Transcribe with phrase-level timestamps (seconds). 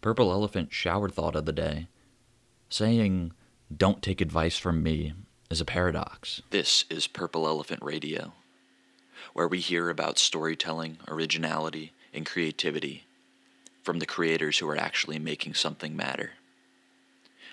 [0.00, 1.86] Purple Elephant shower thought of the day.
[2.70, 3.32] Saying,
[3.74, 5.12] don't take advice from me
[5.50, 6.40] is a paradox.
[6.50, 8.32] This is Purple Elephant Radio,
[9.34, 13.04] where we hear about storytelling, originality, and creativity
[13.82, 16.30] from the creators who are actually making something matter.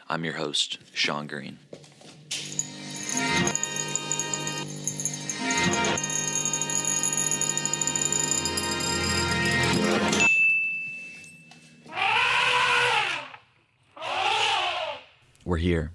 [0.07, 1.59] I'm your host, Sean Green.
[15.47, 15.93] We're here.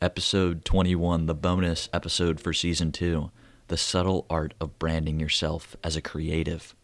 [0.00, 3.30] Episode 21, the bonus episode for season 2
[3.68, 6.74] The Subtle Art of Branding Yourself as a Creative.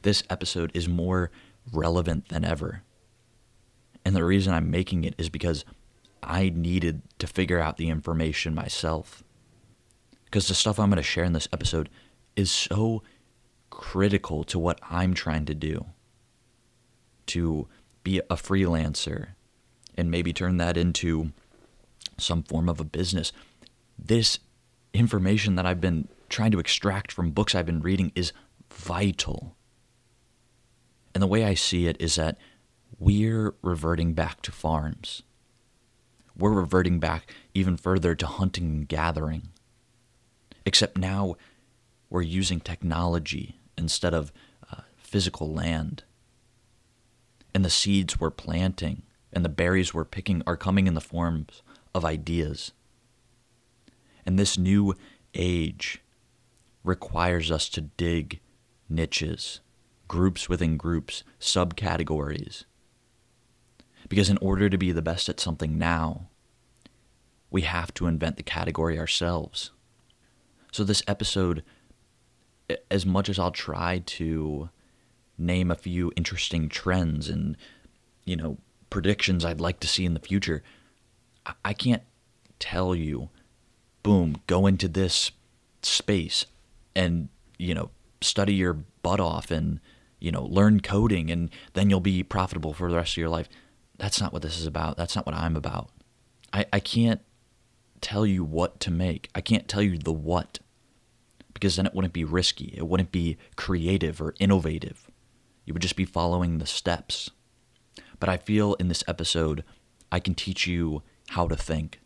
[0.00, 1.30] This episode is more
[1.70, 2.82] relevant than ever.
[4.06, 5.66] And the reason I'm making it is because
[6.22, 9.22] I needed to figure out the information myself.
[10.24, 11.90] Because the stuff I'm going to share in this episode
[12.36, 13.02] is so
[13.68, 15.84] critical to what I'm trying to do
[17.26, 17.68] to
[18.02, 19.34] be a freelancer
[20.00, 21.30] and maybe turn that into
[22.16, 23.32] some form of a business.
[23.98, 24.38] This
[24.94, 28.32] information that I've been trying to extract from books I've been reading is
[28.72, 29.54] vital.
[31.14, 32.38] And the way I see it is that
[32.98, 35.22] we're reverting back to farms.
[36.36, 39.48] We're reverting back even further to hunting and gathering.
[40.64, 41.36] Except now
[42.08, 44.32] we're using technology instead of
[44.72, 46.04] uh, physical land.
[47.52, 51.62] And the seeds we're planting and the berries we're picking are coming in the forms
[51.94, 52.72] of ideas.
[54.26, 54.94] And this new
[55.34, 56.02] age
[56.84, 58.40] requires us to dig
[58.88, 59.60] niches,
[60.08, 62.64] groups within groups, subcategories.
[64.08, 66.28] Because in order to be the best at something now,
[67.50, 69.70] we have to invent the category ourselves.
[70.72, 71.64] So, this episode,
[72.90, 74.70] as much as I'll try to
[75.36, 77.56] name a few interesting trends and,
[78.24, 78.58] you know,
[78.90, 80.62] predictions I'd like to see in the future,
[81.64, 82.02] I can't
[82.58, 83.30] tell you,
[84.02, 85.30] boom, go into this
[85.82, 86.46] space
[86.94, 87.28] and,
[87.58, 89.80] you know, study your butt off and,
[90.18, 93.48] you know, learn coding and then you'll be profitable for the rest of your life.
[93.98, 94.96] That's not what this is about.
[94.96, 95.90] That's not what I'm about.
[96.52, 97.20] I, I can't
[98.00, 99.30] tell you what to make.
[99.34, 100.58] I can't tell you the what
[101.52, 102.74] because then it wouldn't be risky.
[102.76, 105.10] It wouldn't be creative or innovative.
[105.64, 107.30] You would just be following the steps.
[108.20, 109.64] But I feel in this episode,
[110.12, 112.00] I can teach you how to think,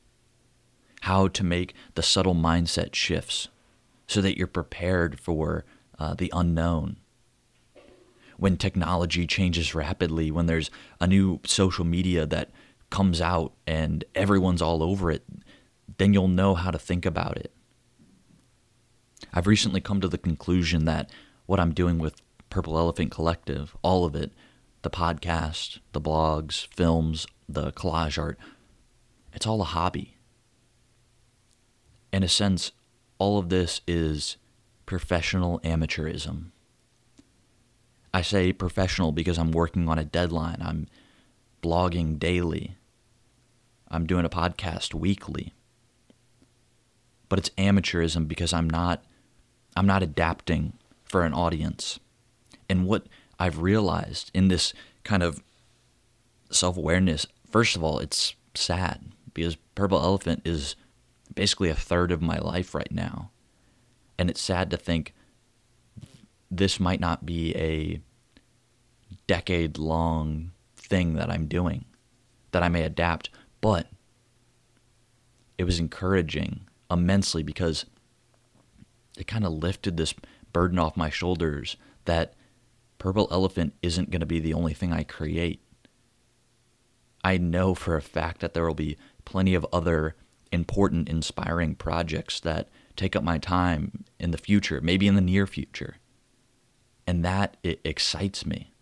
[1.03, 3.49] how to make the subtle mindset shifts
[4.07, 5.65] so that you're prepared for
[5.99, 6.97] uh, the unknown.
[8.37, 10.71] When technology changes rapidly, when there's
[11.01, 12.51] a new social media that
[12.91, 15.25] comes out and everyone's all over it,
[15.99, 17.53] then you'll know how to think about it.
[19.33, 21.11] I've recently come to the conclusion that
[21.47, 24.33] what I'm doing with Purple Elephant Collective, all of it,
[24.85, 28.39] the podcast, the blogs, films, the collage art,
[29.33, 30.17] it's all a hobby.
[32.13, 32.71] In a sense,
[33.19, 34.37] all of this is
[34.87, 36.51] professional amateurism.
[38.13, 40.59] I say professional because I'm working on a deadline.
[40.61, 40.87] I'm
[41.63, 42.77] blogging daily.
[43.89, 45.53] I'm doing a podcast weekly.
[47.29, 49.03] But it's amateurism because I'm not
[49.77, 50.75] I'm not adapting
[51.05, 51.99] for an audience.
[52.69, 53.07] And what
[53.39, 54.73] I've realized in this
[55.03, 55.43] kind of
[56.51, 60.77] self awareness, first of all, it's sad because Purple Elephant is
[61.35, 63.31] basically a third of my life right now.
[64.19, 65.13] And it's sad to think
[66.51, 68.01] this might not be a
[69.27, 71.85] decade long thing that I'm doing,
[72.53, 73.31] that I may adapt,
[73.61, 73.89] but
[75.59, 77.87] it was encouraging immensely because
[79.19, 80.15] it kind of lifted this
[80.53, 82.35] burden off my shoulders that
[82.99, 85.61] Purple Elephant isn't going to be the only thing I create.
[87.23, 90.17] I know for a fact that there will be plenty of other
[90.53, 95.47] important, inspiring projects that take up my time in the future, maybe in the near
[95.47, 95.97] future.
[97.07, 98.73] And that it excites me.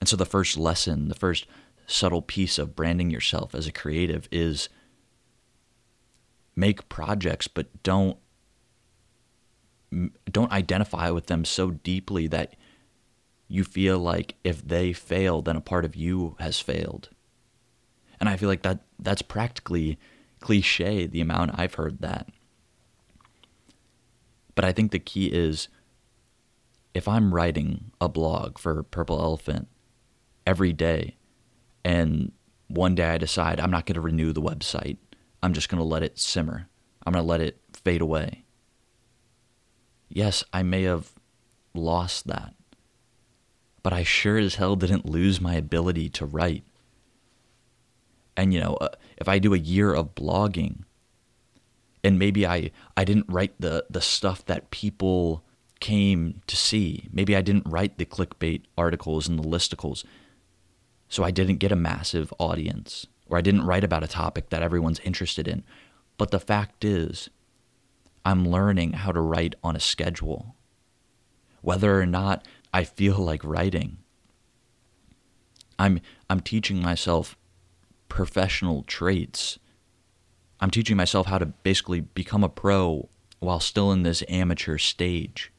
[0.00, 1.46] And so the first lesson, the first
[1.86, 4.68] subtle piece of branding yourself as a creative is
[6.54, 8.18] make projects but don't
[10.30, 12.56] don't identify with them so deeply that
[13.48, 17.10] you feel like if they fail, then a part of you has failed.
[18.18, 19.98] And I feel like that that's practically
[20.40, 22.28] cliche the amount I've heard that.
[24.54, 25.68] But I think the key is
[26.94, 29.68] if I'm writing a blog for Purple Elephant
[30.46, 31.16] every day
[31.84, 32.32] and
[32.68, 34.96] one day I decide I'm not going to renew the website,
[35.42, 36.68] I'm just going to let it simmer.
[37.04, 38.44] I'm going to let it fade away.
[40.08, 41.12] Yes, I may have
[41.74, 42.55] lost that
[43.86, 46.64] but I sure as hell didn't lose my ability to write.
[48.36, 50.78] And you know, uh, if I do a year of blogging
[52.02, 55.44] and maybe I I didn't write the the stuff that people
[55.78, 57.06] came to see.
[57.12, 60.02] Maybe I didn't write the clickbait articles and the listicles.
[61.08, 64.64] So I didn't get a massive audience or I didn't write about a topic that
[64.64, 65.62] everyone's interested in.
[66.18, 67.30] But the fact is,
[68.24, 70.56] I'm learning how to write on a schedule.
[71.62, 72.44] Whether or not
[72.76, 73.96] I feel like writing,
[75.78, 77.34] I'm, I'm teaching myself
[78.10, 79.58] professional traits.
[80.60, 83.08] I'm teaching myself how to basically become a pro
[83.38, 85.50] while still in this amateur stage.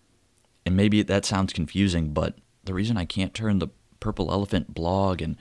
[0.63, 2.35] And maybe that sounds confusing, but
[2.65, 5.37] the reason I can't turn the Purple Elephant blog and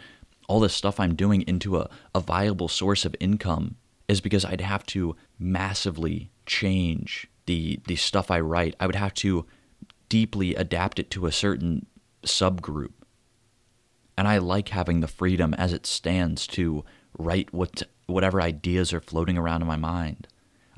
[0.48, 3.76] all this stuff I'm doing into a, a viable source of income
[4.08, 8.74] is because I'd have to massively change the the stuff I write.
[8.80, 9.44] I would have to
[10.08, 11.86] deeply adapt it to a certain
[12.24, 12.92] subgroup.
[14.16, 16.84] And I like having the freedom as it stands to
[17.18, 20.28] write what whatever ideas are floating around in my mind.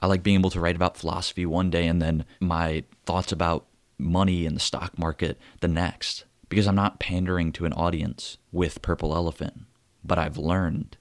[0.01, 3.67] I like being able to write about philosophy one day and then my thoughts about
[3.99, 8.83] money and the stock market the next because I'm not pandering to an audience with
[8.83, 9.65] Purple Elephant.
[10.05, 10.97] But I've learned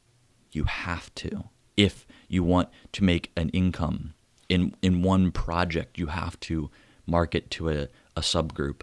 [0.51, 1.45] you have to.
[1.77, 4.13] If you want to make an income
[4.49, 6.69] in, in one project, you have to
[7.05, 8.81] market to a, a subgroup.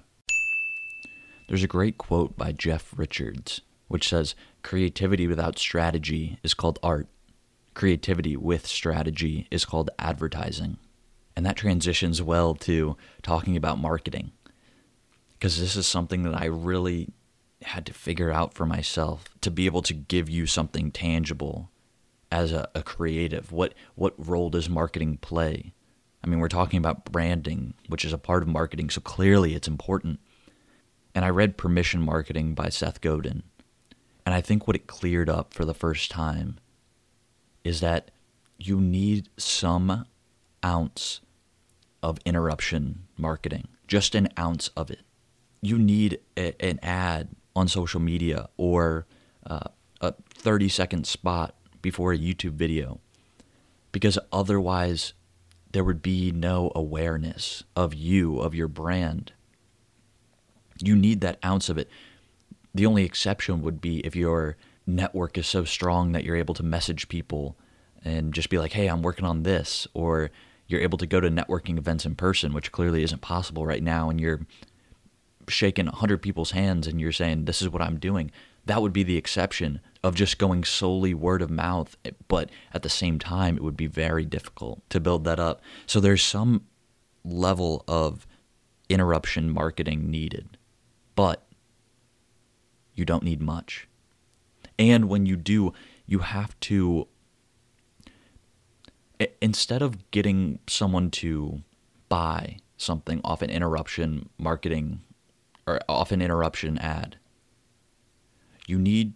[1.48, 7.08] There's a great quote by Jef Richards, which says, Creativity without strategy is called art.
[7.74, 10.78] Creativity with strategy is called advertising.
[11.34, 14.30] And that transitions well to talking about marketing
[15.32, 17.08] because this is something that I really
[17.62, 21.70] had to figure out for myself to be able to give you something tangible
[22.30, 23.50] as a, a, creative.
[23.50, 25.74] What what role does marketing play?
[26.24, 29.68] I mean, we're talking about branding, which is a part of marketing, so clearly it's
[29.68, 30.20] important.
[31.14, 33.42] And I read Permission Marketing by Seth Godin,
[34.24, 36.58] and I think what it cleared up for the first time
[37.62, 38.10] is that
[38.58, 40.06] you need some
[40.64, 41.20] ounce
[42.02, 45.00] of interruption marketing, just an ounce of it
[45.64, 49.06] you need a, an ad on social media or
[49.46, 49.68] uh,
[50.00, 53.00] a 30 second spot before a YouTube video
[53.90, 55.14] because otherwise
[55.74, 59.32] there would be no awareness of you, of your brand.
[60.80, 61.90] You need that ounce of it.
[62.72, 64.56] The only exception would be if your
[64.86, 67.56] network is so strong that you're able to message people
[68.04, 69.88] and just be like, hey, I'm working on this.
[69.94, 70.30] Or
[70.68, 74.08] you're able to go to networking events in person, which clearly isn't possible right now,
[74.10, 74.46] and you're
[75.48, 78.30] shaking 100 people's hands and you're saying, this is what I'm doing,
[78.66, 81.96] that would be the exception of just going solely word of mouth.
[82.28, 85.62] But at the same time, it would be very difficult to build that up.
[85.86, 86.66] So there's some
[87.24, 88.26] level of
[88.90, 90.58] interruption marketing needed,
[91.16, 91.46] but
[92.94, 93.88] you don't need much.
[94.78, 95.72] And when you do,
[96.06, 97.08] you have to,
[99.40, 101.62] instead of getting someone to
[102.10, 105.00] buy something off an interruption marketing
[105.66, 107.16] or off an interruption ad,
[108.66, 109.14] you need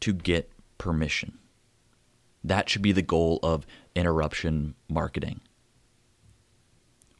[0.00, 1.38] to get permission.
[2.42, 5.40] That should be the goal of interruption marketing.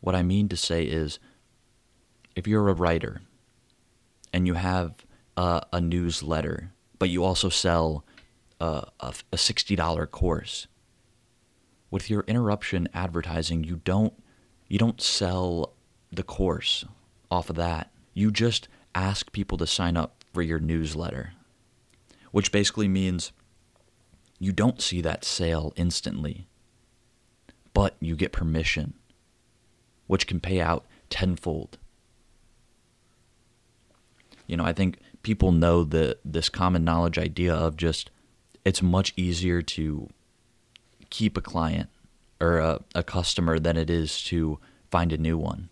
[0.01, 1.19] What I mean to say is
[2.35, 3.21] if you're a writer
[4.33, 5.05] and you have
[5.37, 8.05] a, a newsletter, but you also sell
[8.61, 10.67] a, a, a $60 course,
[11.91, 14.15] with your interruption advertising, you don't
[14.69, 15.73] you don't sell
[16.13, 16.85] the course
[17.31, 17.91] off of that.
[18.15, 21.33] You just ask people to sign up for your newsletter,
[22.31, 23.33] which basically means
[24.39, 26.49] you don't see that sale instantly,
[27.75, 28.95] but you get permission,
[30.07, 31.79] which can pay out tenfold.
[34.47, 38.11] You know, I think people know the this common knowledge idea of just
[38.65, 40.09] it's much easier to
[41.11, 41.89] keep a client
[42.41, 44.59] or a, a customer than it is to
[44.91, 45.69] find a new one.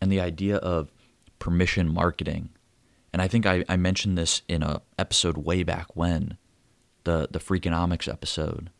[0.00, 0.92] And the idea of
[1.38, 2.50] permission marketing.
[3.12, 6.36] And I think I, I mentioned this in a episode way back when,
[7.04, 8.70] the the Freakonomics episode.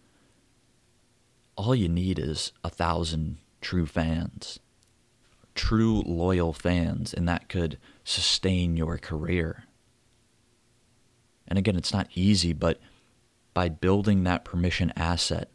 [1.57, 4.61] All you need is a thousand true fans,
[5.55, 9.65] true loyal fans, and that could sustain your career.
[11.49, 12.79] And again, it's not easy, but
[13.55, 15.51] by building that permission asset,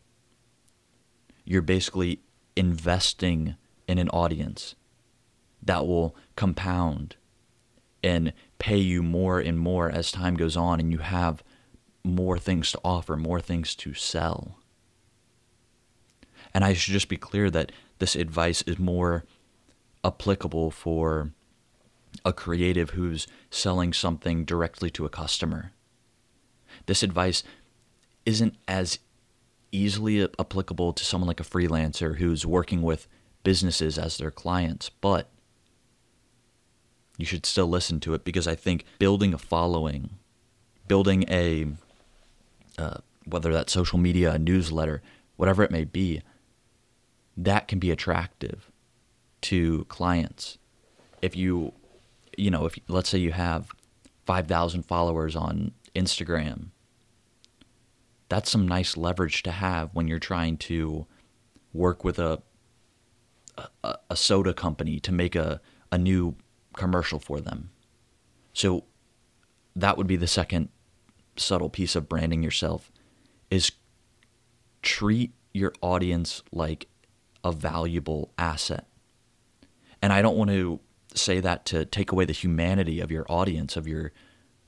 [1.45, 2.19] you're basically
[2.55, 3.55] investing
[3.87, 4.75] in an audience
[5.61, 7.15] that will compound
[8.03, 11.43] and pay you more and more as time goes on and you have
[12.01, 14.57] more things to offer, more things to sell.
[16.53, 19.25] And I should just be clear that this advice is more
[20.05, 21.33] applicable for
[22.23, 25.73] a creative who's selling something directly to a customer.
[26.85, 27.43] This advice
[28.25, 28.99] isn't as
[29.73, 33.09] easily applicable to someone like a freelancer who's working with
[33.43, 35.29] businesses as their clients, but
[37.17, 40.11] you should still listen to it because I think building a following,
[40.87, 41.67] building a,
[42.77, 45.01] uh, whether that's social media, a newsletter,
[45.35, 46.21] whatever it may be,
[47.37, 48.71] that can be attractive
[49.41, 50.57] to clients.
[51.21, 51.73] If you,
[52.37, 53.71] you know, if let's say you have
[54.25, 56.67] 5,000 followers on Instagram,
[58.29, 61.05] that's some nice leverage to have when you're trying to
[61.73, 62.41] work with a
[63.83, 66.35] a, a soda company to make a, a new
[66.73, 67.69] commercial for them.
[68.53, 68.83] So
[69.75, 70.69] that would be the second
[71.35, 72.91] subtle piece of branding yourself
[73.49, 73.71] is
[74.81, 76.87] treat your audience like
[77.43, 78.87] a valuable asset.
[80.01, 80.79] And I don't want to
[81.15, 84.11] say that to take away the humanity of your audience, of your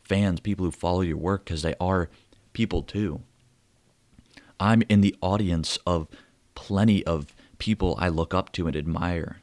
[0.03, 2.09] fans, people who follow your work, because they are
[2.53, 3.21] people too.
[4.59, 6.07] I'm in the audience of
[6.53, 9.41] plenty of people I look up to and admire.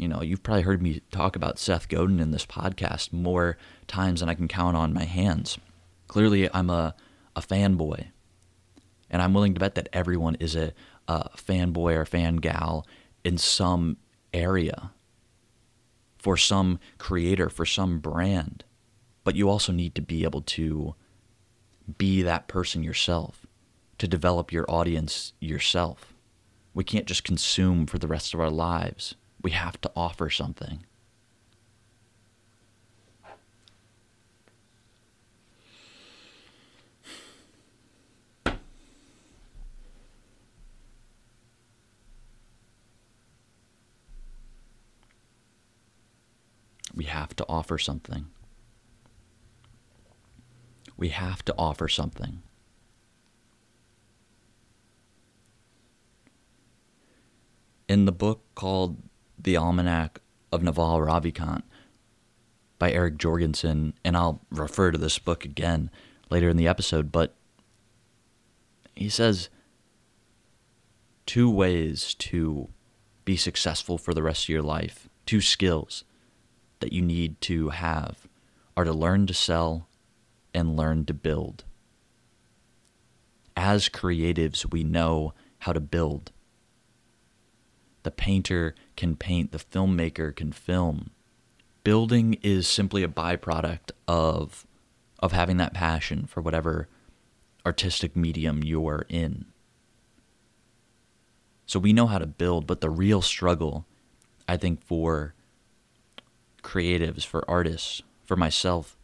[0.00, 4.20] You know, you've probably heard me talk about Seth Godin in this podcast more times
[4.20, 5.58] than I can count on my hands.
[6.08, 6.94] Clearly, I'm a,
[7.36, 8.06] a fanboy.
[9.10, 10.72] And I'm willing to bet that everyone is a,
[11.06, 12.86] a fanboy or fan gal
[13.24, 13.98] in some
[14.32, 14.92] area
[16.16, 18.64] for some creator, for some brand.
[19.22, 20.94] But you also need to be able to
[21.98, 23.44] be that person yourself
[23.98, 26.14] to develop your audience yourself.
[26.72, 29.14] We can't just consume for the rest of our lives.
[29.42, 30.84] We have to offer something.
[46.94, 48.26] We have to offer something.
[50.96, 52.42] We have to offer something.
[57.90, 59.02] in the book called
[59.42, 60.20] The Almanac
[60.52, 61.62] of Naval Ravikant
[62.78, 65.90] by Eric Jorgenson, and I'll refer to this book again
[66.30, 67.34] later in the episode, but
[68.94, 69.48] he says
[71.24, 72.68] two ways to
[73.24, 76.04] be successful for the rest of your life, two skills
[76.80, 78.26] that you need to have
[78.76, 79.88] are to learn to sell
[80.52, 81.64] and learn to build.
[83.56, 86.32] As creatives, we know how to build
[88.02, 91.08] the painter can paint, the filmmaker can film.
[91.84, 94.66] Building is simply a byproduct of
[95.20, 96.86] of having that passion for whatever
[97.64, 99.46] artistic medium you're in.
[101.64, 103.86] So we know how to build, but the real struggle,
[104.46, 105.34] I think, for
[106.62, 108.98] creatives, for artists, for myself,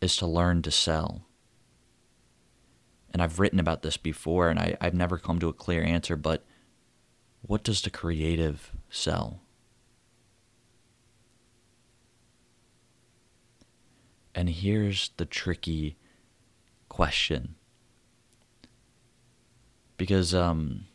[0.00, 1.26] is to learn to sell.
[3.12, 6.16] And I've written about this before, and I, I've never come to a clear answer,
[6.16, 6.44] but
[7.42, 9.40] what does the creative sell?
[14.34, 15.96] And here's the tricky
[16.88, 17.56] question.
[19.96, 20.86] Because um,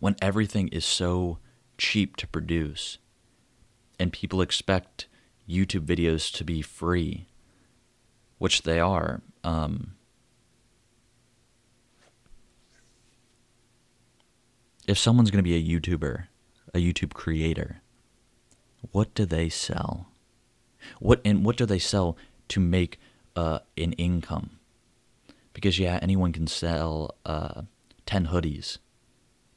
[0.00, 1.38] when everything is so
[1.76, 2.98] cheap to produce
[3.98, 5.06] and people expect
[5.48, 7.26] YouTube videos to be free,
[8.38, 9.93] which they are, um,
[14.86, 16.26] if someone's going to be a YouTuber,
[16.74, 17.80] a YouTube creator,
[18.92, 20.08] what do they sell?
[20.98, 22.16] What and what do they sell
[22.48, 23.00] to make
[23.34, 24.58] uh, an income?
[25.52, 27.62] Because yeah, anyone can sell uh,
[28.04, 28.78] ten hoodies,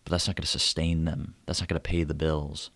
[0.04, 1.36] but that's not going to sustain them.
[1.46, 2.70] That's not going to pay the bills.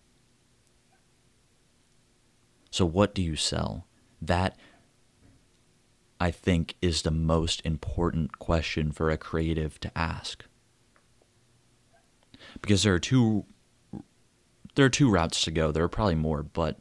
[2.70, 3.86] So what do you sell?
[4.20, 4.56] That
[6.20, 10.44] I think is the most important question for a creative to ask
[12.62, 13.44] because there are two
[14.74, 15.70] there are two routes to go.
[15.70, 16.78] There are probably more, but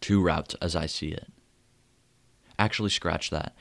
[0.00, 1.30] two routes as I see it.
[2.58, 3.54] Actually, scratch that.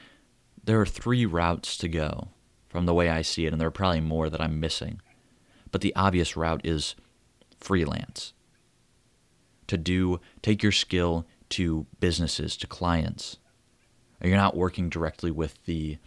[0.64, 2.30] There are three routes to go
[2.70, 5.02] from the way I see it, and there are probably more that I'm missing.
[5.72, 6.96] But the obvious route is
[7.60, 8.34] freelance.
[9.68, 13.38] To do take your skill to businesses, to clients.
[14.22, 15.98] You're not working directly with the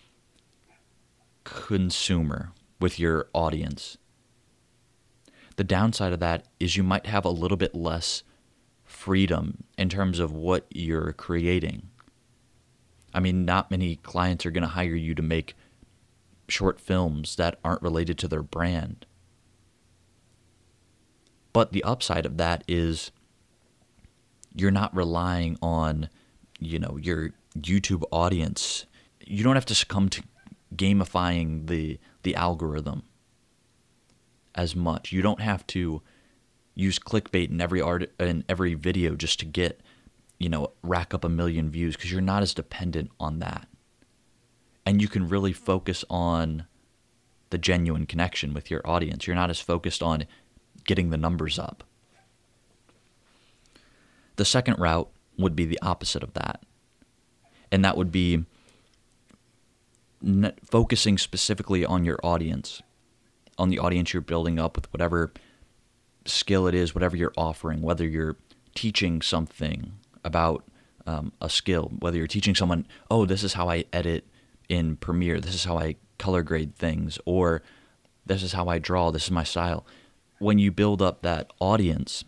[1.45, 3.99] consumer, with your audience.
[5.57, 8.23] The downside of that is you might have a little bit less
[8.85, 11.89] freedom in terms of what you're creating.
[13.13, 15.55] I mean, not many clients are going to hire you to make
[16.49, 19.07] short films that aren't related to their brand.
[21.53, 23.11] But the upside of that is
[24.55, 26.11] you're not relying on,
[26.61, 28.85] you know, your YouTube audience.
[29.27, 30.23] You don't have to succumb to
[30.75, 33.05] gamifying the the algorithm
[34.57, 35.13] as much.
[35.13, 36.03] You don't have to
[36.75, 39.81] use clickbait in every art in every video just to get,
[40.39, 43.69] you know, rack up a million views because you're not as dependent on that.
[44.85, 46.67] And you can really focus on
[47.51, 49.27] the genuine connection with your audience.
[49.27, 50.25] You're not as focused on
[50.85, 51.85] getting the numbers up.
[54.37, 55.09] The second route
[55.39, 56.63] would be the opposite of that.
[57.73, 58.45] And that would be
[60.65, 62.83] focusing specifically on your audience,
[63.59, 65.33] on the audience you're building up with whatever
[66.25, 68.37] skill it is, whatever you're offering, whether you're
[68.75, 69.93] teaching something
[70.25, 70.65] about
[71.07, 74.27] um, a skill, whether you're teaching someone, oh, this is how I edit
[74.69, 77.63] in Premiere, this is how I color grade things, or
[78.25, 79.87] this is how I draw, this is my style.
[80.39, 82.25] When you build up that audience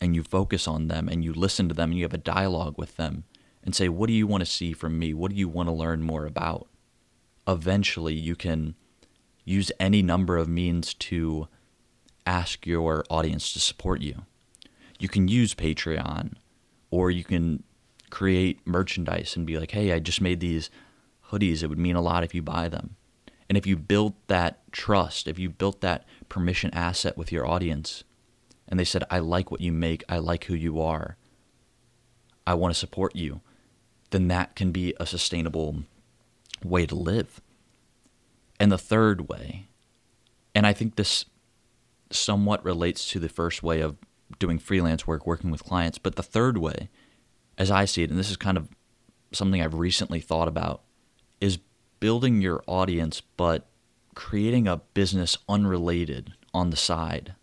[0.00, 2.76] and you focus on them and you listen to them and you have a dialogue
[2.76, 3.24] with them
[3.64, 5.14] and say, what do you want to see from me?
[5.14, 6.68] What do you want to learn more about?
[7.46, 8.74] Eventually, you can
[9.44, 11.48] use any number of means to
[12.26, 14.22] ask your audience to support you.
[14.98, 16.34] You can use Patreon
[16.90, 17.64] or you can
[18.10, 20.70] create merchandise and be like, hey, I just made these
[21.30, 21.62] hoodies.
[21.62, 22.96] It would mean a lot if you buy them.
[23.48, 28.04] And if you built that trust, if you built that permission asset with your audience,
[28.68, 31.16] and they said, I like what you make, I like who you are,
[32.46, 33.40] I want to support you,
[34.10, 35.82] then that can be a sustainable
[36.64, 37.40] way to live.
[38.62, 39.66] And the third way,
[40.54, 41.24] and I think this
[42.12, 43.96] somewhat relates to the first way of
[44.38, 46.88] doing freelance work, working with clients, but the third way,
[47.58, 48.68] as I see it, and this is kind of
[49.32, 50.82] something I've recently thought about,
[51.40, 51.58] is
[51.98, 53.66] building your audience, but
[54.14, 57.34] creating a business unrelated on the side.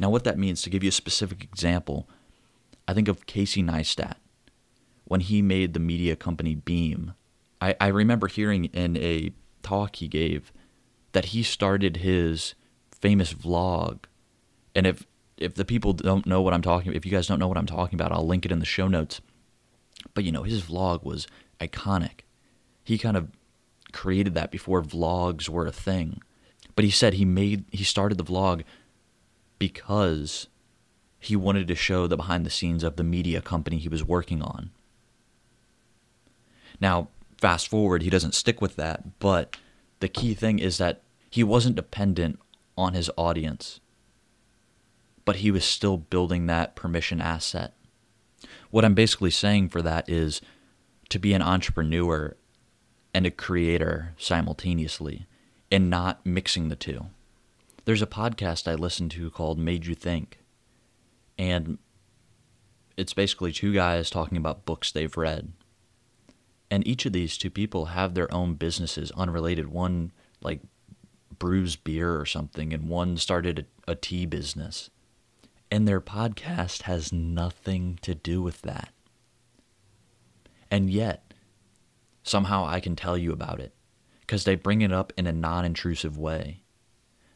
[0.00, 2.08] Now, what that means, to give you a specific example,
[2.88, 4.16] I think of Casey Neistat.
[5.04, 7.14] When he made the media company Beme,
[7.60, 10.52] I, I remember hearing in a talk he gave
[11.12, 12.54] that he started his
[12.90, 14.04] famous vlog.
[14.74, 17.38] And if if the people don't know what I'm talking about, if you guys don't
[17.38, 19.20] know what I'm talking about, I'll link it in the show notes.
[20.14, 21.26] But you know, his vlog was
[21.60, 22.20] iconic
[22.90, 23.28] he kind of
[23.92, 26.20] created that before vlogs were a thing.
[26.74, 28.64] But he said he made he started the vlog
[29.58, 30.48] because
[31.18, 34.42] he wanted to show the behind the scenes of the media company he was working
[34.42, 34.70] on.
[36.80, 37.08] Now,
[37.40, 39.56] fast forward, he doesn't stick with that, but
[40.00, 42.38] the key thing is that he wasn't dependent
[42.76, 43.80] on his audience,
[45.24, 47.72] but he was still building that permission asset.
[48.70, 50.40] What I'm basically saying for that is
[51.08, 52.36] to be an entrepreneur
[53.14, 55.26] and a creator simultaneously
[55.72, 57.06] and not mixing the two.
[57.84, 60.38] There's a podcast I listened to called Made You Think,
[61.38, 61.78] and
[62.96, 65.52] it's basically two guys talking about books they've read.
[66.70, 69.68] And each of these two people have their own businesses unrelated.
[69.68, 70.60] One, like,
[71.38, 74.90] brews beer or something, and one started a, a tea business.
[75.70, 78.90] And their podcast has nothing to do with that.
[80.70, 81.30] And yet,
[82.22, 83.72] Somehow I can tell you about it
[84.20, 86.62] because they bring it up in a non intrusive way.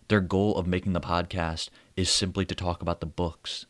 [0.08, 3.66] Their goal of making the podcast is simply to talk about the books.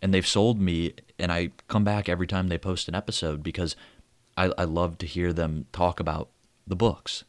[0.00, 3.76] And they've sold me, and I come back every time they post an episode because
[4.36, 6.30] I, I love to hear them talk about
[6.66, 7.24] the books.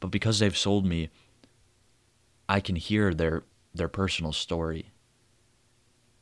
[0.00, 1.10] But because they've sold me,
[2.48, 4.90] I can hear their their personal story.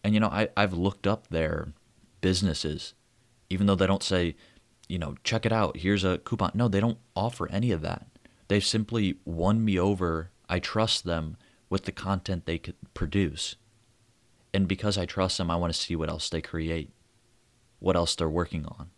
[0.02, 1.72] And you know, I, I've looked up their
[2.20, 2.94] businesses,
[3.48, 4.34] even though they don't say
[4.88, 5.78] you know, check it out.
[5.78, 6.52] Here's a coupon.
[6.54, 8.06] No, they don't offer any of that.
[8.48, 10.30] They've simply won me over.
[10.48, 11.36] I trust them
[11.70, 13.56] with the content they could produce.
[14.52, 16.90] And because I trust them, I want to see what else they create,
[17.78, 18.90] what else they're working on.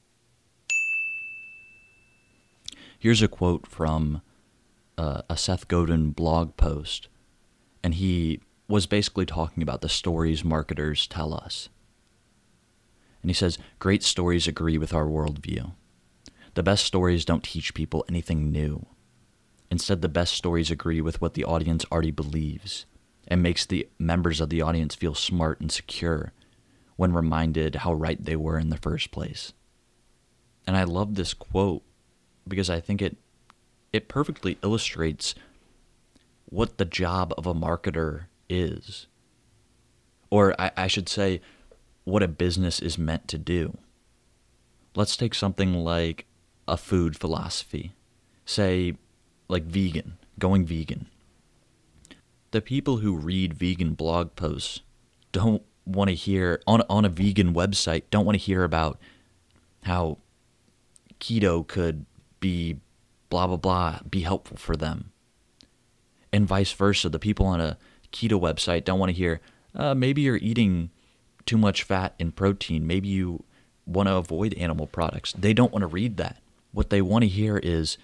[3.07, 4.21] Here's a quote from
[4.99, 7.07] uh, a Seth Godin blog post,
[7.81, 11.69] and he was basically talking about the stories marketers tell us.
[13.23, 15.71] And he says, Great stories agree with our worldview.
[16.55, 18.87] The best stories don't teach people anything new.
[19.71, 22.87] Instead, the best stories agree with what the audience already believes
[23.29, 26.33] and makes the members of the audience feel smart and secure
[26.97, 29.53] when reminded how right they were in the first place.
[30.67, 31.85] And I love this quote
[32.47, 33.17] because I think it
[33.93, 35.35] it perfectly illustrates
[36.47, 39.07] what the job of a marketer is.
[40.31, 41.41] Or I, I should say,
[42.05, 43.77] what a business is meant to do.
[44.95, 46.27] Let's take something like
[46.69, 47.93] a food philosophy,
[48.45, 48.95] say,
[49.49, 51.07] like vegan, going vegan.
[52.51, 54.81] The people who read vegan blog posts
[55.33, 58.99] don't want to hear on on a vegan website don't want to hear about
[59.85, 60.19] how
[61.21, 62.05] keto could
[62.41, 62.77] be
[63.29, 65.13] blah blah blah be helpful for them
[66.33, 67.77] and vice versa the people on a
[68.13, 69.41] keto website don't want to hear
[69.75, 70.91] uh, maybe you're eating
[71.45, 73.43] too much fat and protein maybe you
[73.85, 76.39] want to avoid animal products they don't want to read that
[76.73, 77.97] what they want to hear is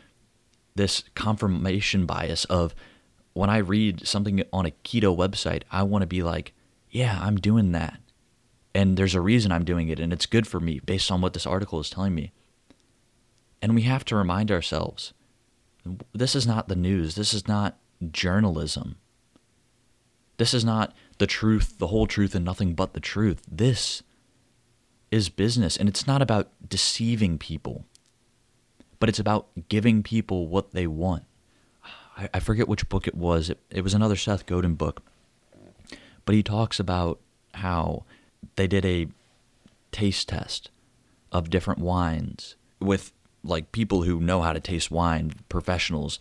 [0.75, 2.75] this confirmation bias of
[3.35, 6.53] when I read something on a keto website, I want to be like,
[6.91, 7.99] yeah, I'm doing that.
[8.75, 11.35] And there's a reason I'm doing it, and it's good for me based on what
[11.35, 12.33] this article is telling me.
[13.63, 15.15] And we have to remind ourselves
[16.13, 17.79] this is not the news, this is not
[18.11, 18.97] journalism.
[20.37, 23.43] This is not the truth, the whole truth, and nothing but the truth.
[23.49, 24.03] This
[25.11, 27.85] is business, and it's not about deceiving people
[29.03, 31.25] but it's about giving people what they want.
[32.17, 33.51] I, I forget which book it was.
[33.51, 35.03] It, it was another Seth Godin book,
[36.25, 37.19] but he talks about
[37.55, 38.05] how
[38.55, 39.09] they did a
[39.91, 40.71] taste test
[41.33, 43.11] of different wines with
[43.45, 46.19] like people who know how to taste wine, professionals,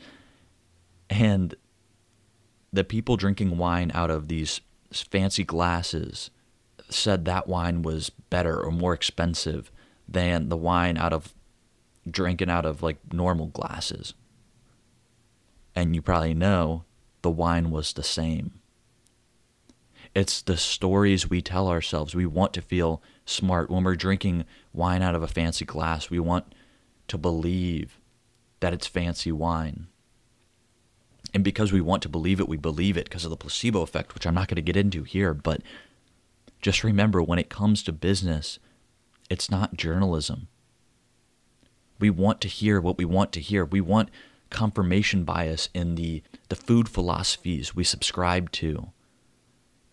[1.09, 1.55] and
[2.73, 6.29] the people drinking wine out of these fancy glasses
[6.89, 9.71] said that wine was better or more expensive
[10.07, 11.33] than the wine out of
[12.09, 14.13] drinking out of like normal glasses.
[15.75, 16.83] And you probably know
[17.21, 18.59] the wine was the same.
[20.13, 22.13] It's the stories we tell ourselves.
[22.13, 23.69] We want to feel smart.
[23.69, 26.53] When we're drinking wine out of a fancy glass, we want
[27.11, 27.99] to believe
[28.61, 29.87] that it's fancy wine.
[31.33, 34.13] And because we want to believe it, we believe it because of the placebo effect,
[34.13, 35.33] which I'm not going to get into here.
[35.33, 35.61] But
[36.61, 38.59] just remember when it comes to business,
[39.29, 40.47] it's not journalism.
[41.99, 43.65] We want to hear what we want to hear.
[43.65, 44.09] We want
[44.49, 48.91] confirmation bias in the, the food philosophies we subscribe to,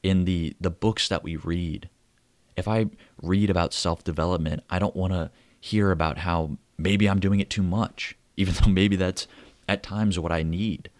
[0.04, 1.88] in the, the books that we read.
[2.56, 2.86] If I
[3.20, 7.50] read about self development, I don't want to hear about how maybe I'm doing it
[7.50, 9.26] too much, even though maybe that's
[9.68, 10.90] at times what I need.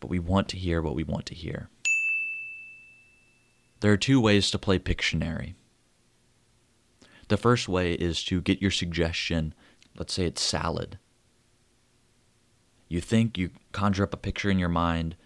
[0.00, 1.70] But we want to hear what we want to hear.
[3.80, 5.54] There are two ways to play Pictionary.
[7.28, 9.54] The first way is to get your suggestion,
[9.96, 10.98] let's say it's salad.
[12.88, 15.16] You think, you conjure up a picture in your mind,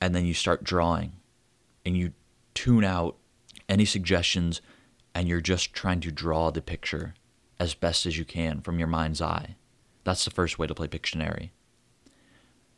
[0.00, 1.14] and then you start drawing,
[1.84, 2.12] and you
[2.54, 3.16] tune out
[3.68, 4.60] any suggestions,
[5.14, 7.14] and you're just trying to draw the picture
[7.62, 9.54] as best as you can from your mind's eye.
[10.02, 11.50] That's the first way to play Pictionary.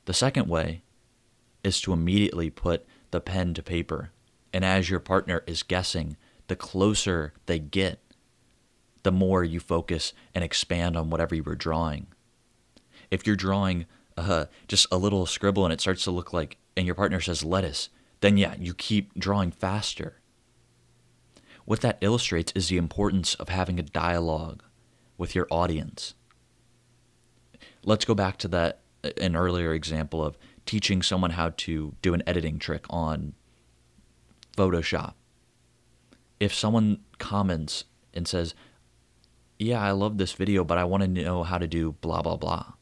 [0.05, 0.83] The second way
[1.65, 4.11] is to immediately put the pen to paper,
[4.53, 6.19] and as your partner is guessing,
[6.49, 7.99] the closer they get
[9.05, 12.07] the more you focus and expand on whatever you were drawing.
[13.11, 13.87] If you're drawing
[14.19, 17.43] uh, just a little scribble and it starts to look like, and your partner says
[17.43, 17.89] lettuce,
[18.21, 20.21] then yeah, you keep drawing faster.
[21.65, 24.63] What that illustrates is the importance of having a dialogue
[25.19, 26.15] with your audience.
[27.85, 32.15] Let's go back to that uh, an earlier example of teaching someone how to do
[32.15, 33.35] an editing trick on
[34.57, 35.15] Photoshop.
[36.41, 38.55] If someone comments and says,
[39.59, 42.37] yeah, I love this video, but I want to know how to do blah, blah,
[42.37, 42.73] blah.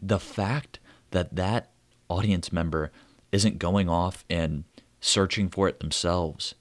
[0.00, 0.78] The fact
[1.10, 1.70] that that
[2.08, 2.92] audience member
[3.32, 4.64] isn't going off and
[5.00, 6.54] searching for it themselves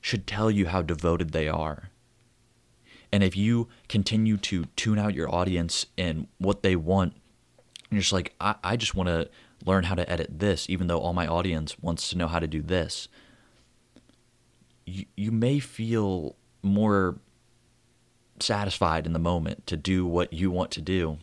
[0.00, 1.90] should tell you how devoted they are.
[3.16, 8.02] And if you continue to tune out your audience and what they want, and you're
[8.02, 9.30] just like, I, I just want to
[9.64, 12.46] learn how to edit this, even though all my audience wants to know how to
[12.46, 13.08] do this.
[14.84, 17.18] You, you may feel more
[18.38, 21.16] satisfied in the moment to do what you want to do.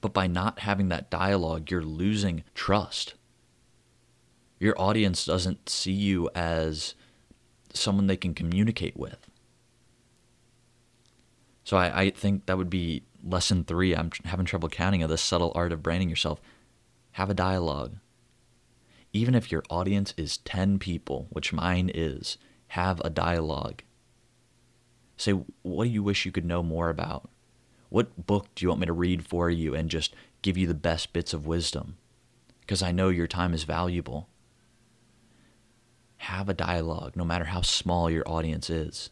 [0.00, 3.14] But by not having that dialogue, you're losing trust.
[4.58, 6.96] Your audience doesn't see you as
[7.72, 9.30] someone they can communicate with.
[11.64, 13.96] So I, I think that would be lesson three.
[13.96, 16.40] I'm having trouble counting of the subtle art of branding yourself.
[17.12, 17.96] Have a dialogue.
[19.12, 22.36] Even if your audience is 10 people, which mine is,
[22.68, 23.82] have a dialogue
[25.16, 27.28] Say, what do you wish you could know more about?
[27.88, 30.74] What book do you want me to read for you and just give you the
[30.74, 31.96] best bits of wisdom?
[32.60, 34.28] Because I know your time is valuable.
[36.18, 39.10] Have a dialogue, no matter how small your audience is.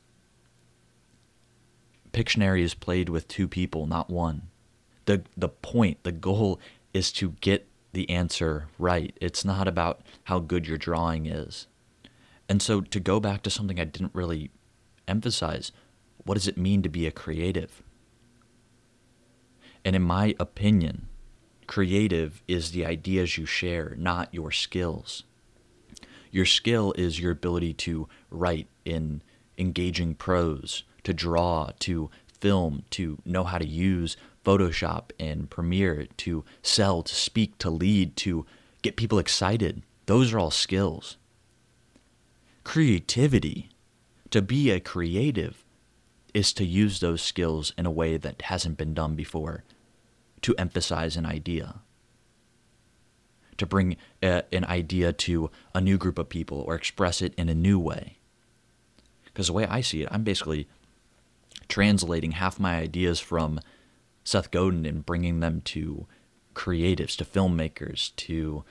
[2.13, 4.49] Pictionary is played with two people, not one.
[5.07, 6.61] The, the point, the goal
[6.93, 9.17] is to get the answer right.
[9.21, 11.67] It's not about how good your drawing is.
[12.49, 14.51] And so, to go back to something I didn't really
[15.09, 15.73] emphasize,
[16.25, 17.83] what does it mean to be a creative?
[19.85, 21.09] And in my opinion,
[21.67, 25.25] creative is the ideas you share, not your skills.
[26.31, 29.23] Your skill is your ability to write in
[29.59, 32.11] engaging prose, to draw, to
[32.41, 38.17] film, to know how to use Photoshop and Premiere, to sell, to speak, to lead,
[38.17, 38.45] to
[38.83, 39.83] get people excited.
[40.07, 41.17] Those are all skills.
[42.65, 43.71] Creativity,
[44.31, 45.65] to be a creative,
[46.35, 49.65] is to use those skills in a way that hasn't been done before,
[50.41, 51.83] to emphasize an idea,
[53.59, 57.49] to bring a, an idea to a new group of people or express it in
[57.49, 58.19] a new way.
[59.25, 60.69] Because the way I see it, I'm basically
[61.73, 63.59] translating half my ideas from
[64.25, 66.07] Seth Godin and bringing them to
[66.55, 68.63] creatives, to filmmakers, to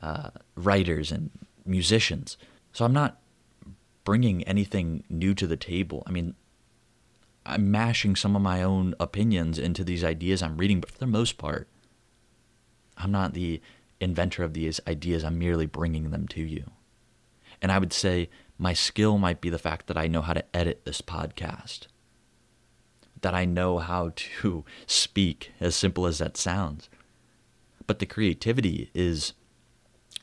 [0.00, 1.28] uh, writers and
[1.66, 2.38] musicians.
[2.72, 3.20] So I'm not
[4.04, 6.02] bringing anything new to the table.
[6.06, 6.34] I mean,
[7.44, 11.06] I'm mashing some of my own opinions into these ideas I'm reading, but for the
[11.06, 11.68] most part,
[12.96, 13.60] I'm not the
[14.00, 15.24] inventor of these ideas.
[15.24, 16.70] I'm merely bringing them to you.
[17.60, 20.56] And I would say my skill might be the fact that I know how to
[20.56, 21.88] edit this podcast,
[23.22, 26.88] that I know how to speak, as simple as that sounds.
[27.86, 29.32] But the creativity is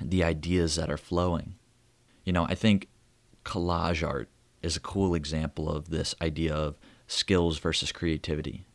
[0.01, 1.55] the ideas that are flowing.
[2.23, 2.87] You know, I think
[3.45, 4.29] collage art
[4.61, 6.77] is a cool example of this idea of
[7.07, 8.65] skills versus creativity.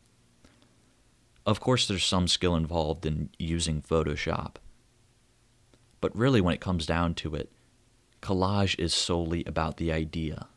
[1.47, 4.57] Of course, there's some skill involved in using Photoshop.
[6.01, 7.51] But really, when it comes down to it,
[8.21, 10.49] collage is solely about the idea.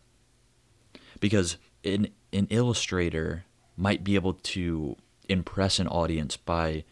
[1.20, 3.46] Because an, an illustrator
[3.82, 4.96] might be able to
[5.28, 6.84] impress an audience by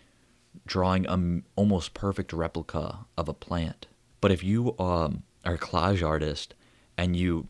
[0.65, 3.86] drawing an almost perfect replica of a plant.
[4.21, 6.56] But if you um, are a collage artist
[6.97, 7.47] and you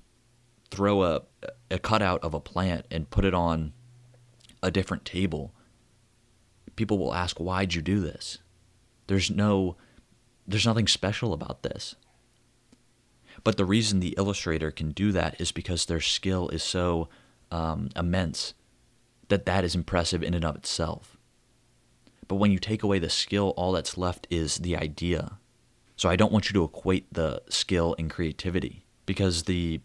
[0.72, 1.22] throw a,
[1.72, 3.72] a cutout of a plant and put it on
[4.62, 5.54] a different table,
[6.76, 8.40] people will ask, why'd you do this?
[9.08, 9.78] There's no,
[10.46, 11.96] there's nothing special about this.
[13.46, 17.08] But the reason the illustrator can do that is because their skill is so
[17.52, 18.54] um, immense
[19.30, 21.18] that that is impressive in and of itself.
[22.28, 25.40] But when you take away the skill, all that's left is the idea.
[25.96, 29.82] So I don't want you to equate the skill and creativity because the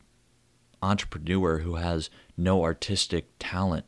[0.82, 3.86] entrepreneur who has no artistic talent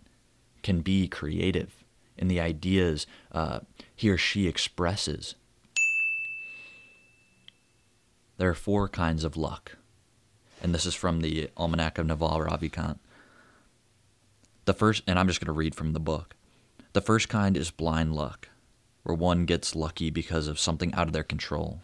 [0.62, 1.84] can be creative
[2.16, 3.60] in the ideas uh,
[3.94, 5.34] he or she expresses.
[8.38, 9.76] There are four kinds of luck,
[10.62, 12.98] and this is from the Almanac of Naval Ravikant.
[14.66, 16.34] The first, and I'm just going to read from the book.
[16.92, 18.48] The first kind is blind luck,
[19.04, 21.80] where one gets lucky because of something out of their control.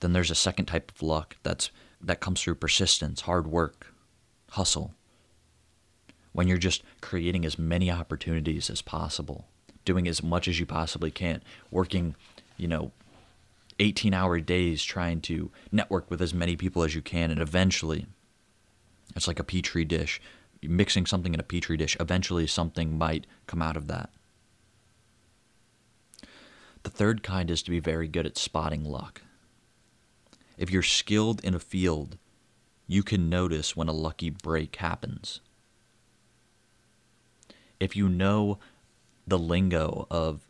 [0.00, 3.94] Then there's a second type of luck that's that comes through persistence, hard work,
[4.50, 4.94] hustle.
[6.32, 9.46] When you're just creating as many opportunities as possible,
[9.84, 12.16] doing as much as you possibly can, working,
[12.56, 12.90] you know,
[13.78, 18.06] 18 hour days trying to network with as many people as you can, and eventually,
[19.14, 20.20] it's like a petri dish.
[20.68, 24.10] Mixing something in a petri dish, eventually something might come out of that.
[26.82, 29.22] The third kind is to be very good at spotting luck.
[30.58, 32.18] If you're skilled in a field,
[32.86, 35.40] you can notice when a lucky break happens.
[37.80, 38.58] If you know
[39.26, 40.46] the lingo of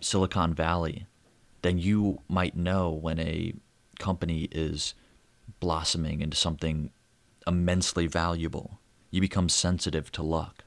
[0.00, 1.06] Silicon Valley,
[1.62, 3.54] then you might know when a
[3.98, 4.94] company is
[5.60, 6.90] blossoming into something
[7.46, 8.78] immensely valuable.
[9.12, 10.64] You become sensitive to luck.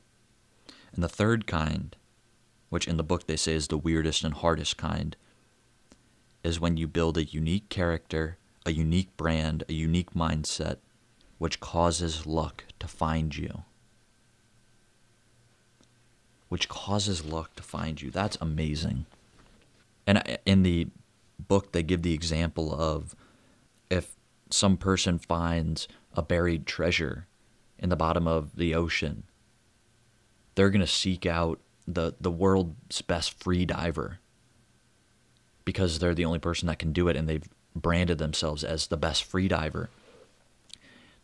[0.93, 1.93] And the third kind,
[2.69, 5.17] which in the book they say is the weirdest and hardest kind,
[6.45, 10.77] is when you build a unique character a unique brand, a unique mindset,
[11.37, 13.63] which causes luck to find you.
[16.49, 18.09] Which causes luck to find you.
[18.09, 19.05] That's amazing.
[20.07, 20.87] And in the
[21.39, 23.15] book, they give the example of
[23.89, 24.15] if
[24.49, 27.27] some person finds a buried treasure
[27.79, 29.23] in the bottom of the ocean,
[30.55, 34.19] they're going to seek out the, the world's best free diver
[35.65, 38.97] because they're the only person that can do it and they've branded themselves as the
[38.97, 39.87] best freediver,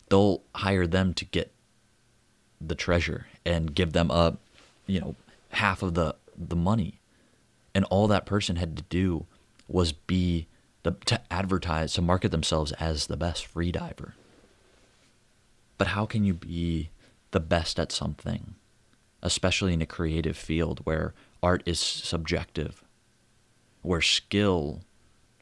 [0.10, 1.52] they'll hire them to get
[2.60, 4.40] the treasure and give them up,
[4.86, 5.16] you know,
[5.50, 7.00] half of the the money.
[7.74, 9.26] And all that person had to do
[9.68, 10.48] was be
[10.84, 14.14] the, to advertise, to market themselves as the best freediver.
[15.82, 16.92] But how can you be
[17.32, 18.54] the best at something,
[19.24, 22.84] especially in a creative field where art is subjective,
[23.82, 24.82] where skill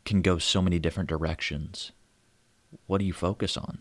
[0.06, 1.91] can go so many different directions.
[2.88, 3.80] What do you focus on?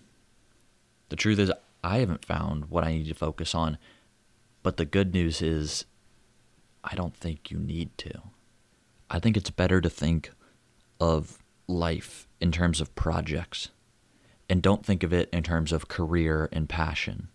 [1.10, 1.52] The truth is,
[1.84, 3.78] I haven't found what I need to focus on,
[4.64, 5.84] but the good news is,
[6.82, 8.20] I don't think you need to.
[9.08, 10.32] I think it's better to think
[10.98, 13.68] of life in terms of projects
[14.48, 17.28] and don't think of it in terms of career and passion.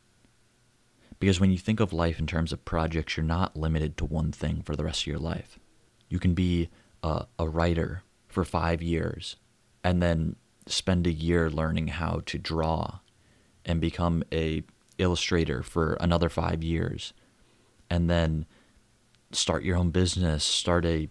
[1.19, 4.31] Because when you think of life in terms of projects, you're not limited to one
[4.31, 5.59] thing for the rest of your life.
[6.09, 6.69] You can be
[7.01, 9.35] a, a writer for five years
[9.83, 12.99] and then spend a year learning how to draw
[13.65, 14.63] and become a
[14.97, 17.13] illustrator for another five years
[17.89, 18.45] and then
[19.31, 21.09] start your own business start a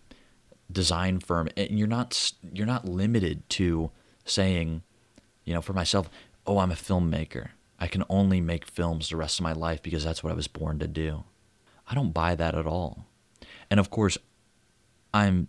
[0.71, 3.91] design firm and you're not you're not limited to
[4.25, 4.83] saying
[5.45, 6.09] you know for myself
[6.47, 7.51] oh i'm a filmmaker.
[7.79, 10.49] I can only make films the rest of my life because that's what i was
[10.49, 11.25] born to do.
[11.89, 13.07] I don't buy that at all.
[13.71, 14.19] And of course
[15.13, 15.49] i'm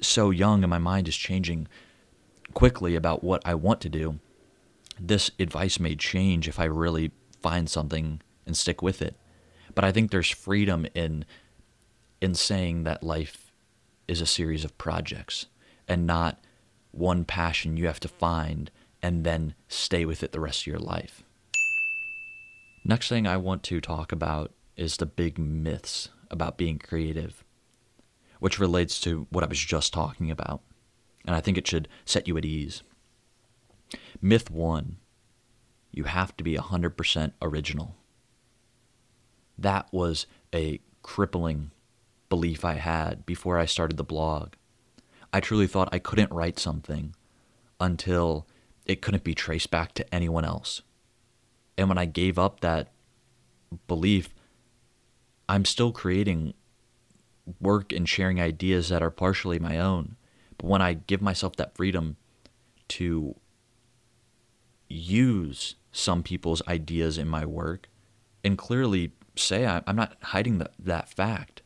[0.00, 1.68] so young and my mind is changing
[2.54, 4.18] quickly about what i want to do.
[5.00, 9.16] This advice may change if i really find something and stick with it.
[9.74, 11.24] But i think there's freedom in
[12.20, 13.52] in saying that life
[14.06, 15.46] is a series of projects
[15.88, 16.38] and not
[16.92, 18.70] one passion you have to find
[19.02, 21.22] and then stay with it the rest of your life.
[22.84, 27.44] Next thing I want to talk about is the big myths about being creative,
[28.40, 30.62] which relates to what I was just talking about.
[31.24, 32.82] And I think it should set you at ease.
[34.20, 34.96] Myth one
[35.92, 37.94] you have to be 100% original.
[39.58, 41.70] That was a crippling
[42.30, 44.54] belief I had before I started the blog.
[45.32, 47.14] I truly thought I couldn't write something
[47.78, 48.46] until
[48.86, 50.82] it couldn't be traced back to anyone else.
[51.76, 52.88] And when I gave up that
[53.86, 54.34] belief,
[55.48, 56.54] I'm still creating
[57.60, 60.16] work and sharing ideas that are partially my own.
[60.58, 62.16] But when I give myself that freedom
[62.88, 63.34] to
[64.88, 67.88] use some people's ideas in my work
[68.44, 71.62] and clearly say I'm not hiding the, that fact,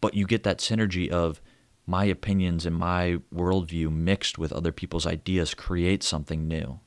[0.00, 1.40] but you get that synergy of
[1.86, 6.80] my opinions and my worldview mixed with other people's ideas create something new.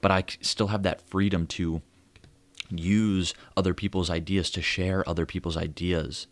[0.00, 1.82] But I still have that freedom to
[2.70, 6.26] use other people's ideas to share other people's ideas.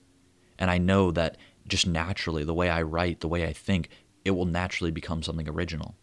[0.58, 1.36] And I know that
[1.68, 3.88] just naturally, the way I write, the way I think,
[4.24, 5.94] it will naturally become something original.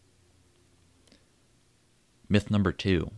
[2.27, 3.11] Myth number two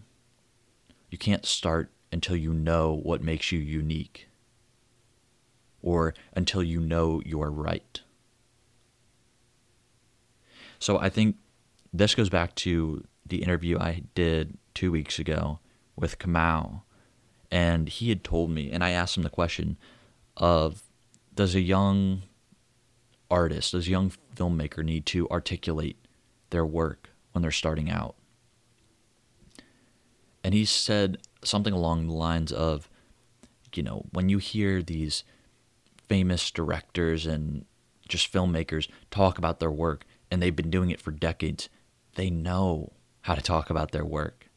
[1.10, 4.30] you can't start until you know what makes you unique
[5.82, 8.02] or until you know you're right.
[10.80, 11.38] So I think
[11.94, 15.60] this goes back to the interview I did two weeks ago
[15.96, 16.82] with Kamau.
[17.52, 19.78] And he had told me, and I asked him the question
[20.38, 20.84] of
[21.36, 22.24] does a young
[23.30, 25.98] artist, does a young filmmaker need to articulate
[26.50, 28.16] their work when they're starting out?
[30.44, 32.90] And he said something along the lines of,
[33.76, 35.24] you know, when you hear these
[36.12, 37.64] famous directors and
[38.06, 41.70] just filmmakers talk about their work, and they've been doing it for decades.
[42.16, 44.50] They know how to talk about their work.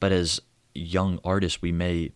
[0.00, 0.40] But as
[0.74, 2.10] young artists, we may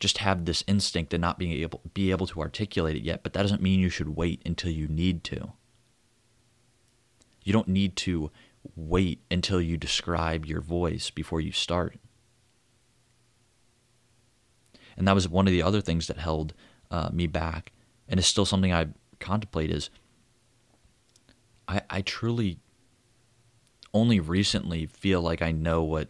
[0.00, 3.32] just have this instinct and not being able be able to articulate it yet, but
[3.32, 5.52] that doesn't mean you should wait until you need to.
[7.42, 8.30] You don't need to
[8.74, 11.96] wait until you describe your voice before you start.
[14.94, 16.52] And that was one of the other things that held
[16.90, 17.72] uh, me back
[18.08, 18.88] and it's still something I
[19.20, 19.90] contemplate is
[21.68, 22.58] I I truly
[23.94, 26.08] only recently feel like I know what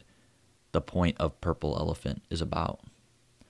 [0.73, 2.81] the point of Purple Elephant is about.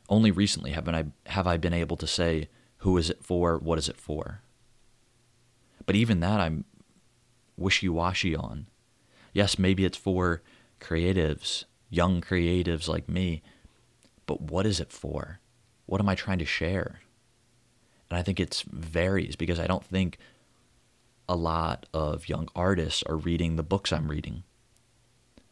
[0.08, 3.78] Only recently have I have I been able to say who is it for, what
[3.78, 4.42] is it for.
[5.86, 6.64] But even that I'm
[7.56, 8.66] wishy-washy on.
[9.32, 10.42] Yes, maybe it's for
[10.80, 13.42] creatives, young creatives like me,
[14.26, 15.40] but what is it for?
[15.86, 17.00] What am I trying to share?
[18.10, 20.18] And I think it varies because I don't think
[21.28, 24.44] a lot of young artists are reading the books I'm reading.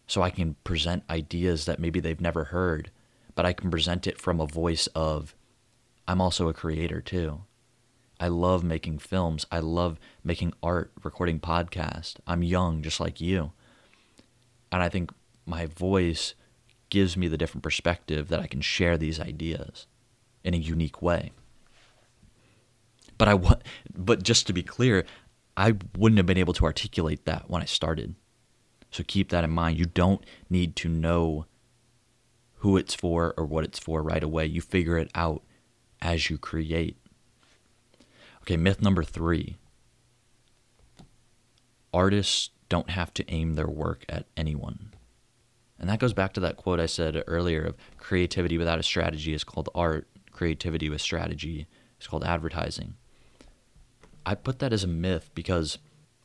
[0.07, 2.91] So I can present ideas that maybe they've never heard,
[3.35, 5.35] but I can present it from a voice of,
[6.07, 7.41] I'm also a creator too.
[8.21, 9.45] I love making films.
[9.51, 12.17] I love making art, recording podcasts.
[12.27, 13.53] I'm young, just like you.
[14.71, 15.13] And I think
[15.47, 16.35] my voice
[16.91, 19.87] gives me the different perspective that I can share these ideas
[20.45, 21.33] in a unique way.
[23.19, 23.39] But I
[23.95, 25.05] but just to be clear,
[25.57, 28.15] I wouldn't have been able to articulate that when I started.
[28.91, 29.79] So keep that in mind.
[29.79, 31.47] You don't need to know
[32.59, 34.47] who it's for or what it's for right away.
[34.47, 35.43] You figure it out
[36.01, 36.97] as you create.
[38.43, 39.57] Okay, myth number 3.
[41.93, 44.93] Artists don't have to aim their work at anyone.
[45.79, 49.35] And that goes back to that quote I said earlier of creativity without a strategy
[49.35, 51.67] is called art, creativity with strategy
[52.01, 52.95] is called advertising.
[54.27, 55.79] I put that as a myth because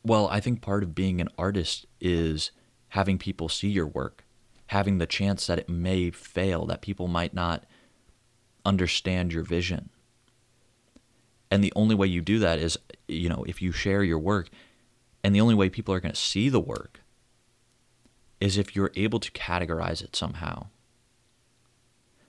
[0.04, 2.52] Well, I think part of being an artist is
[2.90, 4.26] having people see your work,
[4.68, 7.66] having the chance that it may fail, that people might not
[8.66, 9.90] understand your vision.
[11.52, 12.78] And the only way you do that is,
[13.08, 14.50] you know, if you share your work,
[15.24, 17.02] and the only way people are going to see the work
[18.40, 20.68] is if you're able to categorize it somehow.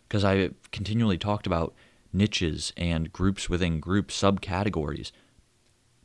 [0.09, 1.75] Because I continually talked about
[2.13, 5.13] niches and groups within groups, subcategories,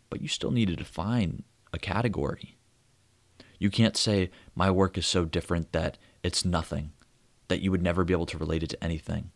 [0.09, 1.43] but you still need to define
[1.73, 2.57] a category.
[3.59, 6.91] You can't say, my work is so different that it's nothing,
[7.47, 9.31] that you would never be able to relate it to anything.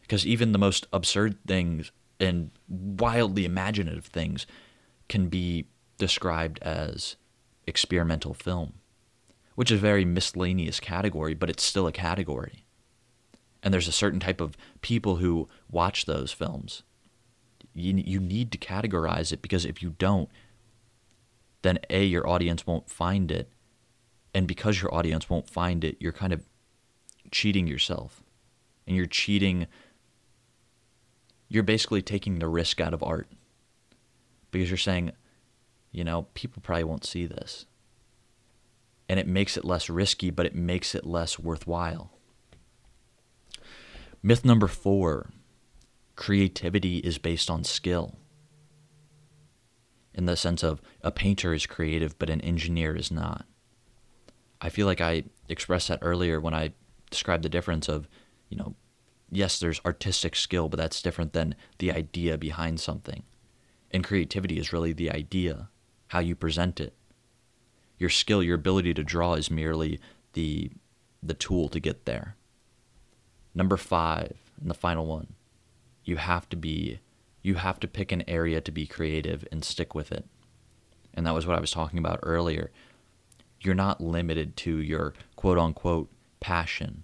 [0.00, 4.46] Because even the most absurd things and wildly imaginative things
[5.08, 5.66] can be
[5.98, 7.16] described as
[7.66, 8.74] experimental film,
[9.54, 12.64] which is a very miscellaneous category, but it's still a category.
[13.62, 16.82] And there's a certain type of people who watch those films.
[17.78, 20.28] You, you need to categorize it because if you don't,
[21.62, 23.50] then A, your audience won't find it.
[24.34, 26.44] And because your audience won't find it, you're kind of
[27.30, 28.22] cheating yourself.
[28.86, 29.66] And you're cheating,
[31.48, 33.28] you're basically taking the risk out of art.
[34.50, 35.12] Because you're saying,
[35.92, 37.66] you know, people probably won't see this.
[39.08, 42.10] And it makes it less risky, but it makes it less worthwhile.
[44.22, 45.30] Myth number four
[46.18, 48.16] creativity is based on skill.
[50.12, 53.46] In the sense of a painter is creative, but an engineer is not.
[54.60, 56.72] I feel like I expressed that earlier when I
[57.08, 58.08] described the difference of,
[58.48, 58.74] you know,
[59.30, 63.22] yes, there's artistic skill, but that's different than the idea behind something.
[63.92, 65.68] And creativity is really the idea
[66.08, 66.94] how you present it.
[67.96, 70.00] Your skill, your ability to draw is merely
[70.32, 70.72] the
[71.22, 72.34] the tool to get there.
[73.54, 75.34] Number 5, and the final one.
[76.08, 77.00] You have to be
[77.42, 80.24] you have to pick an area to be creative and stick with it.
[81.12, 82.70] And that was what I was talking about earlier.
[83.60, 87.02] You're not limited to your quote unquote passion,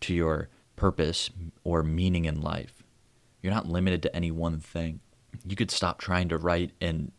[0.00, 1.30] to your purpose
[1.64, 2.82] or meaning in life.
[3.40, 5.00] You're not limited to any one thing.
[5.46, 7.12] You could stop trying to write and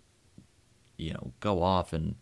[0.98, 2.14] you know, go off and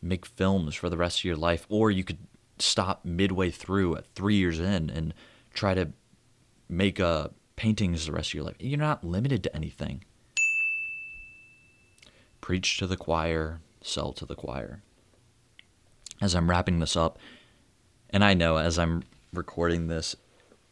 [0.00, 2.18] make films for the rest of your life, or you could
[2.60, 5.14] stop midway through at three years in and
[5.52, 5.90] try to
[6.68, 7.28] make uh,
[7.60, 8.56] paintings the rest of your life.
[8.58, 10.02] You're not limited to anything.
[12.40, 14.80] Preach to the choir, sell to the choir.
[16.22, 17.18] As I'm wrapping this up,
[18.08, 19.02] and I know as I'm
[19.34, 20.16] recording this,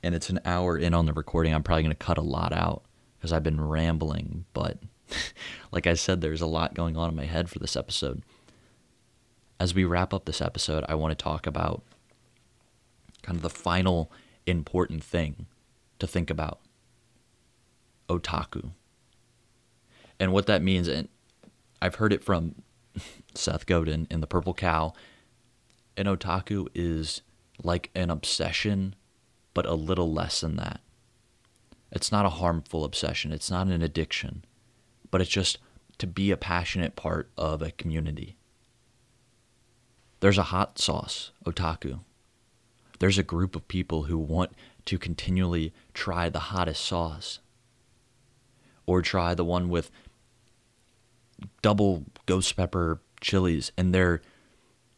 [0.02, 2.54] and it's an hour in on the recording, I'm probably going to cut a lot
[2.54, 2.84] out
[3.18, 4.78] because I've been rambling, but
[5.70, 8.22] like I said, there's a lot going on in my head for this episode.
[9.60, 11.82] As we wrap up this episode, I want to talk about
[13.20, 14.10] kind of the final
[14.46, 15.44] important thing
[15.98, 16.60] to think about
[18.08, 18.72] otaku.
[20.20, 21.08] And what that means, and
[21.80, 22.56] I've heard it from
[23.34, 24.92] Seth Godin in The Purple Cow.
[25.96, 27.22] An otaku is
[27.62, 28.94] like an obsession,
[29.54, 30.80] but a little less than that.
[31.90, 34.44] It's not a harmful obsession, it's not an addiction
[35.10, 35.58] but it's just
[35.98, 38.36] to be a passionate part of a community.
[40.20, 42.00] There's a hot sauce, otaku.
[42.98, 44.52] There's a group of people who want
[44.86, 47.40] to continually try the hottest sauce
[48.88, 49.90] or try the one with
[51.62, 54.20] double ghost pepper chilies and they're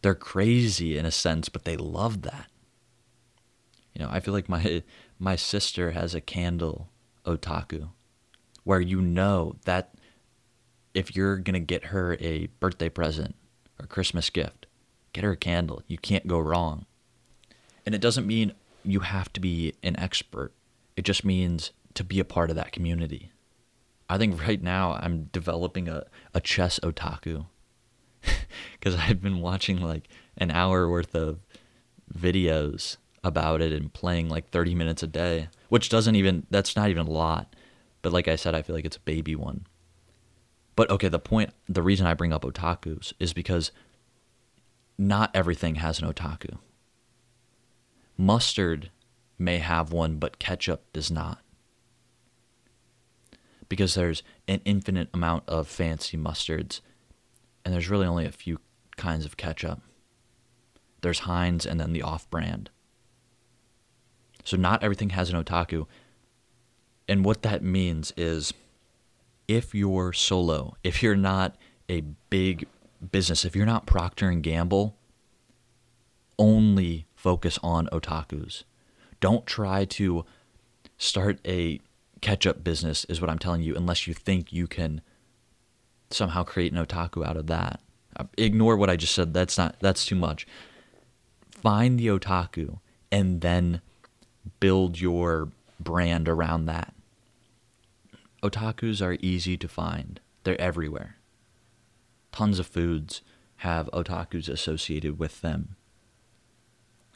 [0.03, 2.47] they're crazy in a sense but they love that
[3.93, 4.82] you know i feel like my
[5.18, 6.88] my sister has a candle
[7.26, 7.88] otaku
[8.64, 9.95] where you know that
[10.95, 13.34] if you're going to get her a birthday present
[13.78, 14.66] or Christmas gift,
[15.12, 15.82] get her a candle.
[15.86, 16.86] You can't go wrong.
[17.86, 18.53] And it doesn't mean
[18.84, 20.53] you have to be an expert,
[20.97, 23.30] it just means to be a part of that community.
[24.11, 26.04] I think right now I'm developing a,
[26.34, 27.46] a chess otaku
[28.72, 31.38] because I've been watching like an hour worth of
[32.12, 36.90] videos about it and playing like 30 minutes a day, which doesn't even, that's not
[36.90, 37.54] even a lot.
[38.02, 39.64] But like I said, I feel like it's a baby one.
[40.74, 43.70] But okay, the point, the reason I bring up otakus is because
[44.98, 46.58] not everything has an otaku.
[48.18, 48.90] Mustard
[49.38, 51.42] may have one, but ketchup does not.
[53.70, 56.82] Because there's an infinite amount of fancy mustards,
[57.64, 58.58] and there's really only a few
[58.98, 59.80] kinds of ketchup.
[61.00, 62.68] There's Heinz and then the off brand.
[64.44, 65.86] So not everything has an otaku.
[67.08, 68.52] And what that means is
[69.48, 71.56] if you're solo, if you're not
[71.88, 72.66] a big
[73.10, 74.96] business, if you're not Procter and Gamble,
[76.38, 78.64] only focus on otakus.
[79.20, 80.24] Don't try to
[80.98, 81.80] start a
[82.20, 85.00] ketchup business is what I'm telling you unless you think you can
[86.10, 87.80] somehow create an otaku out of that.
[88.16, 89.32] Uh, ignore what I just said.
[89.32, 90.46] That's not that's too much.
[91.50, 92.78] Find the otaku
[93.12, 93.80] and then
[94.58, 96.94] build your brand around that.
[98.42, 100.20] Otakus are easy to find.
[100.44, 101.16] They're everywhere.
[102.32, 103.22] Tons of foods
[103.56, 105.76] have otakus associated with them.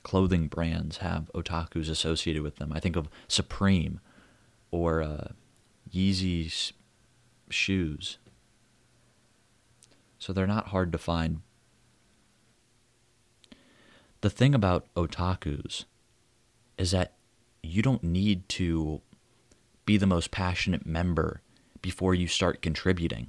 [0.03, 2.73] Clothing brands have otakus associated with them.
[2.75, 4.01] I think of Supreme
[4.75, 5.29] or uh,
[5.89, 6.73] Yeezy
[7.49, 8.19] shoes.
[10.19, 11.43] So they're not hard to find.
[14.21, 15.85] The thing about otakus
[16.77, 17.13] is that
[17.63, 19.01] you don't need to
[19.87, 21.41] be the most passionate member
[21.81, 23.29] before you start contributing.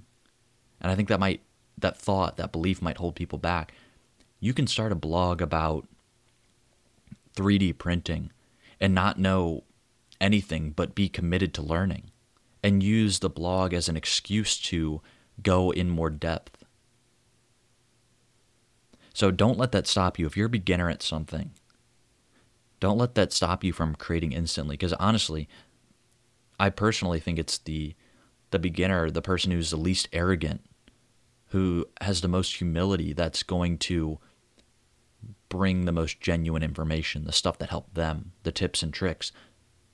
[0.82, 1.41] And I think that might
[1.78, 3.72] that thought, that belief might hold people back.
[4.39, 5.88] You can start a blog about
[7.36, 8.32] 3D printing
[8.80, 9.64] and not know
[10.22, 12.11] anything but be committed to learning
[12.63, 15.01] and use the blog as an excuse to
[15.41, 16.63] go in more depth.
[19.13, 20.26] So don't let that stop you.
[20.26, 21.51] If you're a beginner at something,
[22.80, 24.74] don't let that stop you from creating instantly.
[24.74, 25.47] Because honestly,
[26.59, 27.95] I personally think it's the
[28.51, 30.61] the beginner, the person who's the least arrogant,
[31.47, 34.20] who has the most humility that's going to
[35.49, 39.32] bring the most genuine information, the stuff that helped them, the tips and tricks.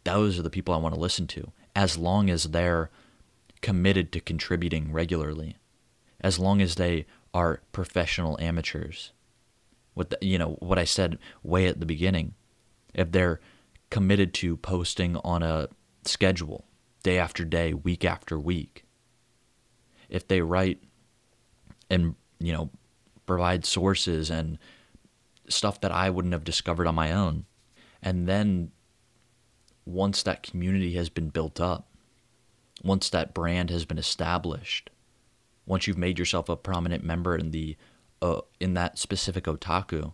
[0.03, 2.89] Those are the people I want to listen to as long as they're
[3.61, 5.57] committed to contributing regularly.
[6.19, 9.11] As long as they are professional amateurs.
[9.93, 12.33] What the, you know, what I said way at the beginning.
[12.93, 13.39] If they're
[13.89, 15.69] committed to posting on a
[16.05, 16.65] schedule,
[17.03, 18.85] day after day, week after week.
[20.09, 20.83] If they write
[21.89, 22.69] and, you know,
[23.25, 24.57] provide sources and
[25.47, 27.45] stuff that I wouldn't have discovered on my own.
[28.01, 28.71] And then
[29.85, 31.87] once that community has been built up,
[32.83, 34.89] once that brand has been established,
[35.65, 37.77] once you've made yourself a prominent member in the
[38.21, 40.13] uh, in that specific otaku,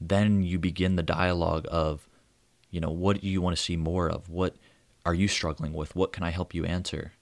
[0.00, 2.08] then you begin the dialogue of,
[2.70, 4.30] you know, what do you want to see more of?
[4.30, 4.56] What
[5.04, 5.94] are you struggling with?
[5.94, 7.12] What can I help you answer?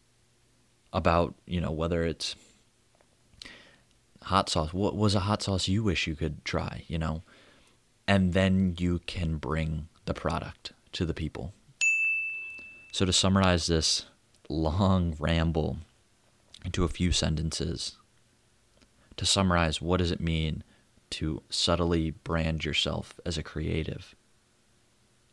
[0.92, 2.36] About, you know, whether it's
[4.22, 7.22] hot sauce, what was a hot sauce you wish you could try, you know?
[8.06, 11.52] And then you can bring the product to the people.
[12.92, 14.06] So to summarize this
[14.48, 15.78] long ramble
[16.64, 17.96] into a few sentences,
[19.16, 20.64] to summarize what does it mean
[21.10, 24.14] to subtly brand yourself as a creative?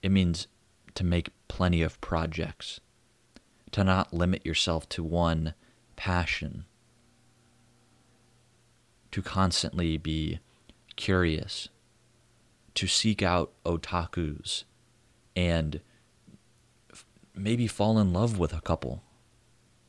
[0.01, 0.47] It means
[0.95, 2.79] to make plenty of projects,
[3.71, 5.53] to not limit yourself to one
[5.95, 6.65] passion,
[9.11, 10.39] to constantly be
[10.95, 11.69] curious,
[12.75, 14.63] to seek out otakus
[15.35, 15.81] and
[17.35, 19.03] maybe fall in love with a couple,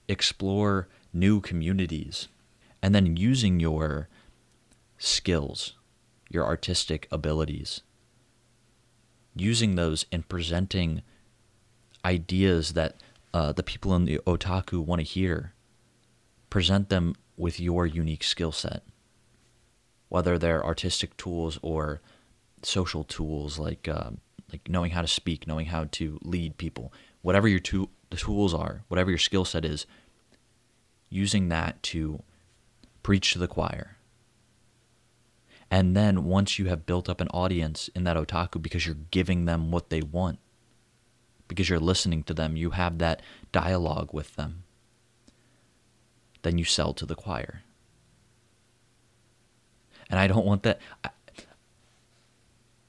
[0.08, 2.28] explore new communities,
[2.82, 4.08] and then using your
[4.98, 5.74] skills,
[6.28, 7.82] your artistic abilities,
[9.34, 11.02] using those and presenting
[12.04, 12.96] ideas that
[13.34, 15.52] uh, the people in the otaku want to hear.
[16.48, 18.82] Present them with your unique skill set,
[20.08, 22.00] whether they're artistic tools or
[22.62, 24.10] social tools like uh,
[24.56, 26.92] like knowing how to speak, knowing how to lead people,
[27.22, 29.86] whatever your the tools are, whatever your skill set is,
[31.10, 32.22] using that to
[33.02, 33.96] preach to the choir.
[35.70, 39.44] And then once you have built up an audience in that otaku because you're giving
[39.44, 40.38] them what they want,
[41.48, 43.20] because you're listening to them, you have that
[43.52, 44.62] dialogue with them,
[46.42, 47.62] then you sell to the choir.
[50.08, 50.80] And I don't want that.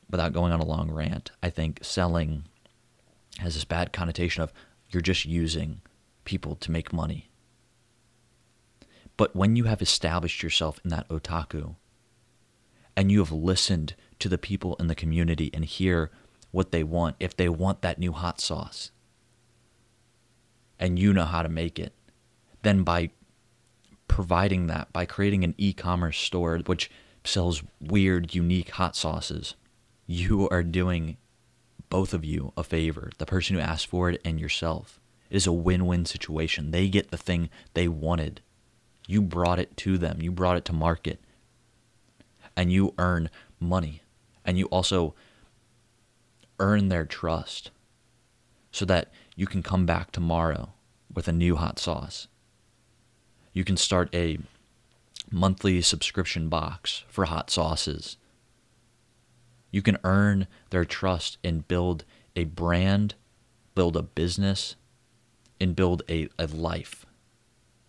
[0.10, 2.46] Without going on a long rant, I think selling
[3.40, 4.54] has this bad connotation of
[4.90, 5.82] you're just using
[6.26, 7.30] people to make money.
[9.16, 11.76] But when you have established yourself in that otaku
[12.96, 16.12] and you have listened to the people in the community and hear
[16.52, 18.92] what they want, if they want that new hot sauce,
[20.80, 21.94] and you know how to make it,
[22.62, 23.10] then by
[24.08, 26.90] providing that, by creating an e commerce store which
[27.24, 29.56] sells weird, unique hot sauces,
[30.08, 31.18] you are doing
[31.90, 35.00] both of you a favor the person who asked for it and yourself.
[35.30, 36.72] It is a win win situation.
[36.72, 38.42] They get the thing they wanted.
[39.06, 41.20] You brought it to them, you brought it to market,
[42.56, 43.30] and you earn
[43.60, 44.02] money.
[44.44, 45.14] And you also
[46.60, 47.72] earn their trust
[48.72, 50.70] so that you can come back tomorrow
[51.14, 52.28] with a new hot sauce.
[53.52, 54.40] You can start a
[55.30, 58.18] monthly subscription box for hot sauces
[59.72, 62.06] you can earn their trust and build
[62.36, 63.16] a brand,
[63.76, 64.76] build a business,
[65.60, 67.06] and build a, a life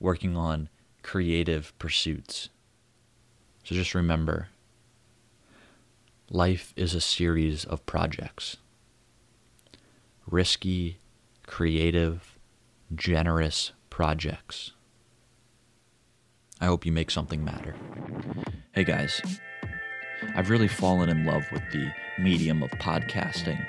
[0.01, 0.69] working on
[1.03, 2.49] creative pursuits.
[3.65, 4.49] So just remember
[6.31, 8.57] life is a series of projects.
[10.27, 10.99] Risky,
[11.47, 12.39] creative,
[12.95, 14.73] generous projects.
[16.61, 17.75] I hope you make something matter.
[18.73, 19.21] Hey guys,
[20.35, 23.65] I've really fallen in love with the medium of podcasting,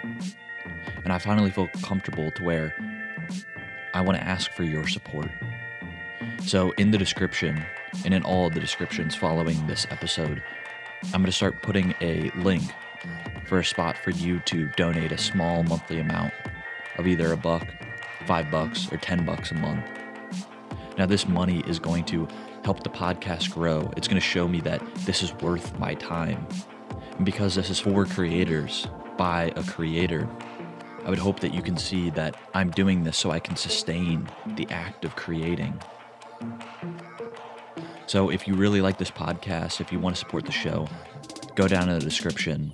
[1.04, 2.76] and I finally feel comfortable to where
[3.94, 5.30] I want to ask for your support.
[6.46, 7.64] So, in the description
[8.06, 10.42] and in all of the descriptions following this episode,
[11.06, 12.64] I'm going to start putting a link
[13.46, 16.34] for a spot for you to donate a small monthly amount
[16.98, 17.68] of either a buck,
[18.26, 19.86] five bucks, or ten bucks a month.
[20.98, 22.28] Now, this money is going to
[22.64, 23.92] help the podcast grow.
[23.96, 26.46] It's going to show me that this is worth my time.
[27.18, 28.88] And because this is for creators
[29.18, 30.30] by a creator,
[31.06, 34.30] I would hope that you can see that I'm doing this so I can sustain
[34.56, 35.80] the act of creating.
[38.08, 40.88] So if you really like this podcast, if you want to support the show,
[41.56, 42.74] go down in the description,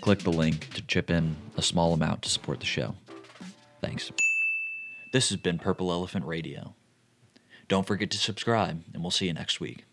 [0.00, 2.94] click the link to chip in a small amount to support the show.
[3.80, 4.10] Thanks.
[5.12, 6.74] This has been Purple Elephant Radio.
[7.68, 9.85] Don't forget to subscribe, and we'll see you next week.